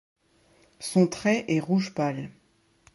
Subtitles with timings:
[0.79, 2.31] Son trait est rouge pâle.